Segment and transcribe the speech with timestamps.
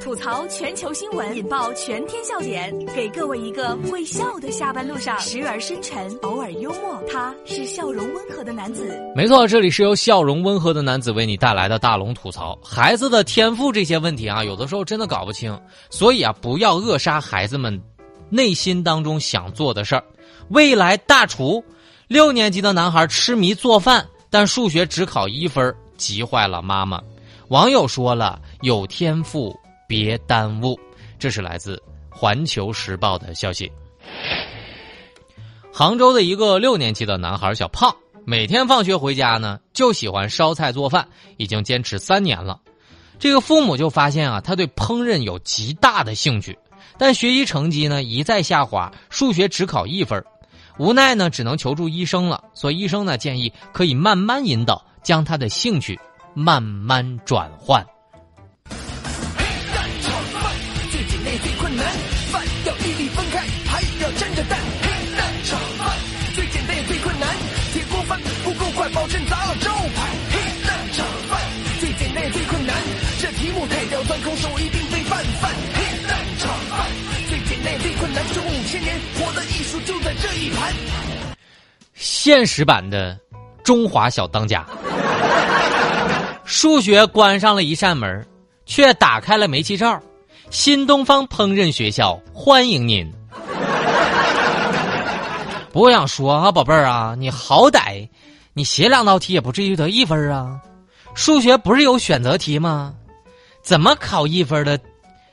[0.00, 7.02] 吐槽全球新闻，引爆全天笑点，给各位一个会笑的下班路上，时而深沉，偶尔幽默。
[7.10, 8.96] 他是笑容温和的男子。
[9.14, 12.56] 没错，这里是由笑容温和的男子为你带来的大龙吐槽。
[12.62, 15.58] 孩子的天赋这些问题啊，有的时候真的搞不清，
[15.90, 17.80] 所以啊，不要扼杀孩子们
[18.30, 20.04] 内心当中想做的事儿。
[20.48, 21.62] 未来大厨，
[22.06, 27.00] 六年级的男孩痴迷做饭，但数学只考一分，急坏了妈妈。
[27.48, 29.56] 网友说了：“有天赋
[29.86, 30.78] 别耽误。”
[31.18, 31.76] 这是来自
[32.10, 33.70] 《环球时报》的消息。
[35.72, 37.94] 杭州的一个六年级的男孩小胖，
[38.24, 42.60] 每天放学回家呢，就喜欢烧菜做饭，已经坚持三年了。
[43.18, 46.58] 这个父母就发现啊，他对烹饪有极大的兴趣，
[46.98, 50.22] 但学习成绩呢一再下滑，数学只考一分。
[50.78, 52.44] 无奈呢，只能求助医生了。
[52.52, 55.98] 所以医生呢建议可以慢慢引导，将他的兴趣。
[56.38, 57.82] 慢慢转换。
[61.76, 61.86] 难，
[62.32, 64.58] 饭要粒粒分开，还要沾着蛋。
[64.82, 65.96] 黑蛋炒饭
[66.34, 67.28] 最简单也最困难，
[67.72, 70.16] 铁锅饭不够快，保证砸了招牌。
[70.30, 71.40] 黑蛋炒饭
[71.80, 72.74] 最简单也最困难，
[73.20, 75.52] 这题目太刁钻，空手一定被拌饭。
[75.74, 76.86] 黑蛋炒饭
[77.28, 80.72] 最简单也最困难，中五千年活的艺术就在这一盘。
[81.94, 83.18] 现实版的
[83.62, 84.64] 中华小当家。
[86.44, 88.26] 数学关上了一扇门，
[88.66, 90.00] 却打开了煤气灶。
[90.50, 93.10] 新东方烹饪学校欢迎您。
[95.72, 98.08] 我想说啊，宝贝儿啊，你好歹
[98.54, 100.58] 你写两道题也不至于得一分啊。
[101.14, 102.94] 数学不是有选择题吗？
[103.62, 104.78] 怎么考一分的？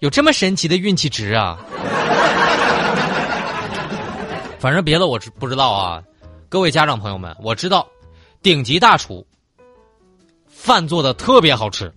[0.00, 1.58] 有这么神奇的运气值啊？
[4.58, 6.02] 反正别的我不知道啊。
[6.48, 7.86] 各位家长朋友们，我知道
[8.42, 9.24] 顶级大厨。
[10.48, 11.92] 饭做的特别好吃，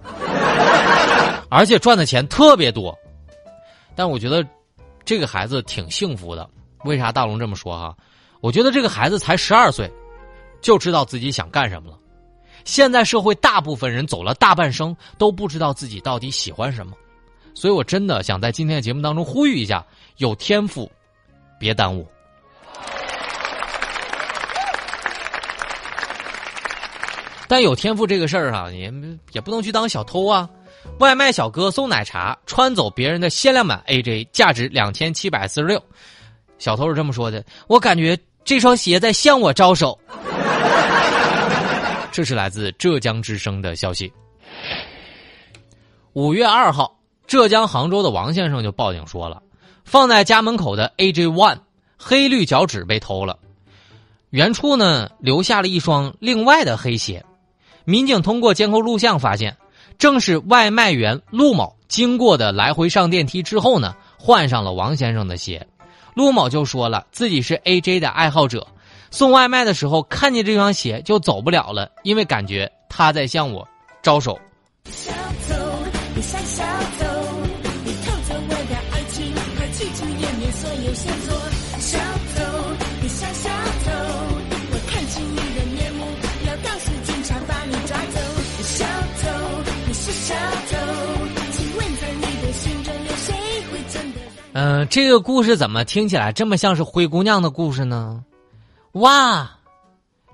[1.50, 2.98] 而且赚的钱特别多，
[3.96, 4.46] 但我觉得
[5.06, 6.50] 这个孩子挺幸福的。
[6.84, 7.96] 为啥大龙这么说哈？
[8.40, 9.92] 我觉得这个孩子才十二岁，
[10.62, 11.98] 就知道自己想干什么了。
[12.66, 16.94] 现在社会大部分人走了大半生都不知道自己到底喜欢什么，
[17.54, 19.86] 所以我真的想在今天的节目当中呼吁一下：
[20.18, 20.92] 有天赋，
[21.60, 22.06] 别耽误。
[27.48, 28.94] 但有天赋这个事儿哈，也
[29.32, 30.50] 也不能去当小偷啊！
[31.00, 35.82] 外卖小哥送奶茶，穿走别人的限量版 AJ，价值两千七百四十六。
[36.58, 39.98] 小偷是这么说的：“我感觉这双鞋在向我招手。
[42.12, 44.12] ”这是来自浙江之声的消息。
[46.14, 49.44] 五月二号，浙江杭州的王先生就报警说了，
[49.86, 51.60] 放在家门口的 AJ One
[51.96, 53.38] 黑绿脚趾被偷了，
[54.32, 57.24] 原处呢留下了一双另外的黑鞋。
[57.86, 59.56] 民警通过监控录像发现，
[59.98, 65.68] 正是外卖员陆某经过的来回上电梯之后呢，换上了王先生的鞋。
[66.14, 68.68] 陆某就说了，自己是 AJ 的爱好者，
[69.12, 73.68] 送外卖的时候看见这双鞋就走不了了，因为感觉他在向我
[74.02, 74.40] 招手。
[74.86, 75.12] 小
[75.48, 75.56] 偷，
[76.16, 76.64] 你像小
[77.00, 77.06] 偷，
[77.84, 81.36] 你偷走我的爱情和起起点点所有线索。
[81.80, 82.00] 小
[82.36, 82.44] 偷，
[94.60, 98.24] 嗯，这个故事怎么听起来这么像是灰姑娘的故事呢？
[98.94, 99.48] 哇，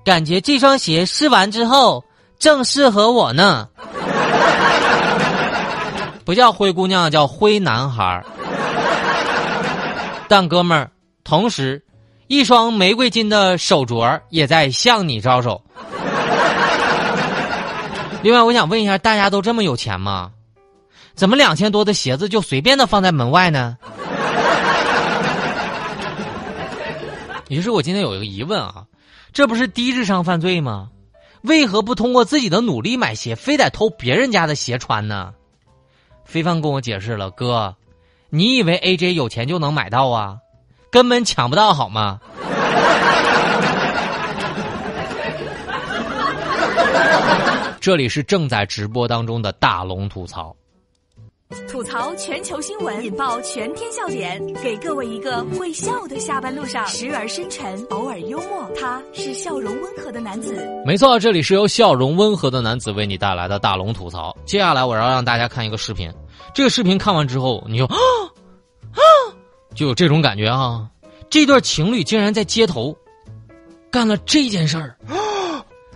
[0.06, 2.06] 感觉这双鞋试完之后
[2.39, 3.67] 正适合我呢。
[6.23, 8.23] 不叫灰姑娘，叫灰男孩
[10.29, 10.90] 但哥们儿，
[11.25, 11.84] 同时，
[12.28, 15.61] 一双玫瑰金的手镯也在向你招手。
[18.23, 20.31] 另外，我想问一下，大家都这么有钱吗？
[21.16, 23.78] 怎么两千多的鞋子就随便的放在门外呢？
[27.50, 28.85] 于是我今天有一个疑问啊，
[29.31, 30.90] 这不是低智商犯罪吗？
[31.41, 35.34] 为何不通过自己的努力买鞋，非得偷别人家的鞋穿呢？
[36.25, 37.76] 非凡跟我解释了，哥，
[38.29, 40.37] 你以为 AJ 有钱就能买到啊？
[40.90, 42.20] 根本抢不到，好吗？
[47.82, 50.55] 这里是正在直播当中的大龙吐槽。
[51.67, 58.70] 吐槽全球新闻，引爆全天笑点，给各位一个会笑的下班路上，时而深沉，偶尔幽默。
[58.79, 60.55] 他是笑容温和的男子。
[60.85, 64.35] 没错，这里是由笑容温和的男子为你带来的大龙吐槽。
[64.46, 66.11] 接下来我要让大家看一个视频，
[66.53, 67.96] 这个视频看完之后，你就啊
[68.94, 69.02] 啊，
[69.76, 70.88] 就有这种感觉啊！
[71.29, 72.96] 这对情侣竟然在街头
[73.90, 74.96] 干了这件事儿，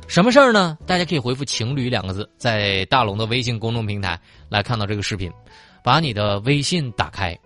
[0.08, 0.78] 什么事儿呢？
[0.88, 4.20] 大家可以回复“情侣”两个字，在大龙的微信公众平台
[4.50, 5.32] 来看到这个视频。
[5.84, 7.38] 把你的微信打开，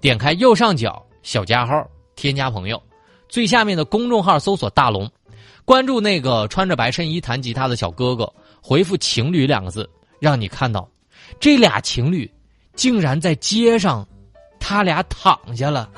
[0.00, 2.82] 点开右上角小加号，添加朋友，
[3.28, 5.10] 最下面的公众号搜索“大龙”，
[5.64, 8.30] 关注那个穿着白衬衣弹吉他的小哥哥，
[8.62, 9.88] 回复“情侣”两个字，
[10.18, 10.88] 让你看到
[11.38, 12.30] 这俩情侣
[12.74, 14.06] 竟然在街上，
[14.58, 15.88] 他俩躺下了。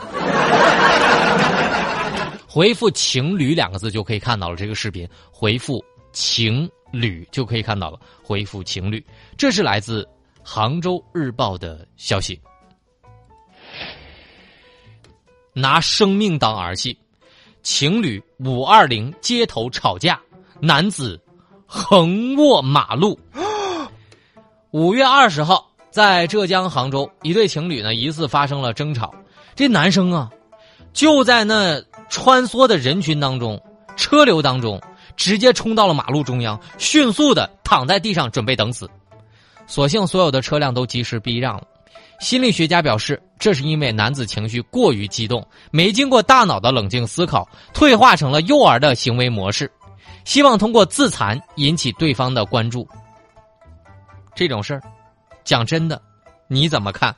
[2.46, 5.08] 回复“情侣”两个字就可以看到了这个视频。
[5.32, 5.84] 回复
[6.18, 8.00] “情侣”就可以看到了。
[8.24, 9.04] 回复“情侣”，
[9.38, 10.04] 这是来自
[10.42, 12.40] 杭州日报的消息。
[15.52, 16.98] 拿生命当儿戏，
[17.62, 20.20] 情侣五二零街头吵架，
[20.60, 21.20] 男子
[21.66, 23.16] 横卧马路。
[24.72, 29.14] 五月二十号，在浙江杭州，一对情侣呢疑似发生了争吵，
[29.54, 30.28] 这男生啊
[30.92, 31.80] 就在那。
[32.10, 33.62] 穿梭的人群当中，
[33.94, 34.80] 车流当中，
[35.18, 38.88] 直接冲到了马路中央，迅速的躺在地上准备等死。
[39.66, 41.64] 所幸所有的车辆都及时避让了。
[42.20, 49.70] 心理学家表示，这是因为男子情绪过于激动，没经过大脑的冷静思考，退化成了幼儿的行为模式，
[50.24, 52.88] 希望通过自残引起对方的关注。
[54.34, 54.82] 这种事儿，
[55.44, 56.00] 讲真的，
[56.46, 57.14] 你怎么看？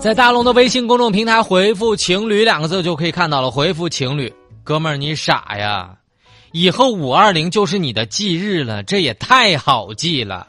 [0.00, 3.50] 在大龙的微信公众平台回复“情侣”两个字就可以看到了。
[3.50, 4.32] 回复“情侣”，
[4.64, 5.90] 哥们儿，你傻呀？
[6.52, 10.46] 以后五二零就是你的忌日了，这也太好记了。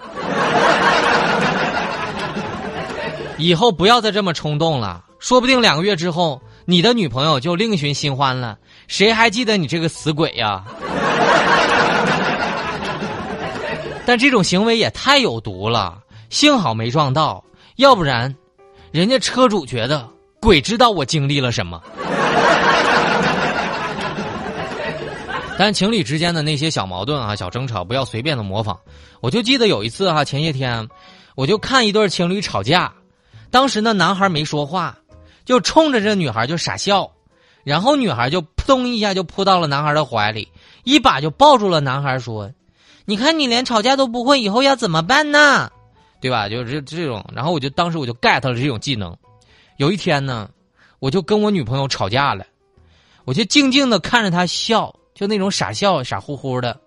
[3.38, 8.58] 以后不要再这么冲动了，说不定两个月之后，你的女朋友就另寻新欢了，
[8.88, 10.64] 谁还记得你这个死鬼呀？
[14.06, 15.98] 但这种行为也太有毒了，
[16.30, 17.44] 幸好没撞到，
[17.76, 18.34] 要不然。
[18.92, 20.06] 人家车主觉得，
[20.42, 21.82] 鬼知道我经历了什么。
[25.58, 28.78] 但情侣之间的那些小矛盾啊、小争吵，不要随便的模仿。
[29.22, 30.90] 我就记得有一次哈，前些天，
[31.36, 32.92] 我就看一对情侣吵架，
[33.50, 34.98] 当时那男孩没说话，
[35.46, 37.12] 就冲着这女孩就傻笑，
[37.64, 40.50] 然后女孩就扑通一下就扑到了男孩的怀里，
[40.84, 42.52] 一把就抱住了男孩，说
[43.06, 45.72] ：“你看你连吵架都不会，以后要怎么办呢？”
[46.22, 46.48] 对吧？
[46.48, 49.18] 就是这这种，然后我就当时我就 get 了这种技能。
[49.78, 50.50] 有一天呢，
[51.00, 52.46] 我就跟我女朋友吵架了，
[53.26, 56.80] 我就静静的看着她笑，就那种傻笑，傻乎乎的。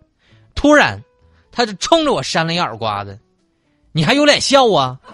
[0.55, 1.03] 突然，
[1.51, 3.19] 她就冲着我扇了一耳刮子，
[3.91, 4.99] 你还有脸笑啊？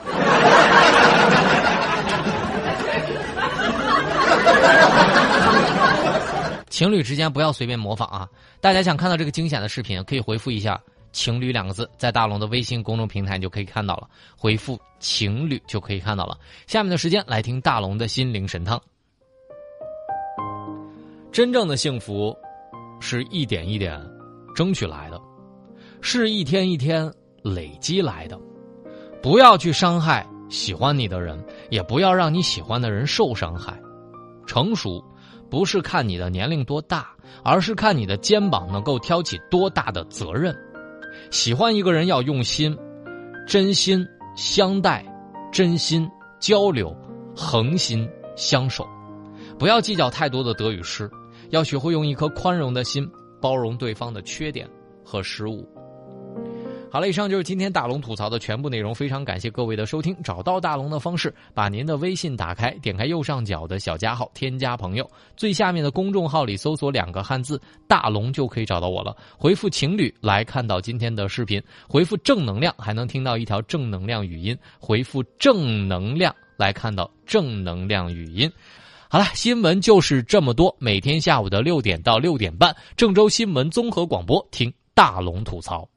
[6.69, 8.29] 情侣之间不要随便模仿啊！
[8.61, 10.81] 大家想看到这个惊险的视频，可以回复一下。
[11.13, 16.39] 情侣两个字，在大龙的微信公众平台你就可以看到了，回复“情侣”就可以看到了。
[16.67, 18.81] 下面的时间来听大龙的心灵神汤。
[21.33, 22.37] 真正的幸福，
[23.01, 24.01] 是一点一点
[24.55, 25.21] 争取来的，
[26.01, 28.39] 是一天一天累积来的。
[29.23, 33.81] 不要去伤害喜欢你的人，也不要让你喜欢的人受伤害。
[34.47, 35.05] 成熟，
[35.49, 37.11] 不是看你的年龄多大，
[37.45, 40.57] 而是看你的肩膀能够挑起多大的责任。
[41.31, 42.77] 喜欢一个人要用心，
[43.47, 45.05] 真心相待，
[45.53, 46.11] 真心
[46.41, 46.95] 交流，
[47.37, 48.85] 恒心相守，
[49.57, 51.09] 不要计较太多的得与失，
[51.51, 53.09] 要学会用一颗宽容的心
[53.41, 54.69] 包容对方的缺点
[55.05, 55.69] 和失误。
[56.93, 58.93] 好了，以上就是今天大龙吐槽的全部内容。
[58.93, 60.17] 非常感谢各位的收听。
[60.25, 69.17] 找到大龙的方式：把您的微信打开，点开右上角的小加号，添加朋友，最下面的公众号里搜索两个汉字“大龙”就可以找到我了。
[69.39, 74.59] 回复“情侣”来看到今天的视频，回复“正能量”还能听到一条正能量语音。
[74.81, 78.51] 回复“正能量”来看到正能量语音。
[79.09, 80.75] 好了，新闻就是这么多。
[80.81, 85.89] 每天下午的六点到六点半，郑州新闻综合广播，听大龙吐槽。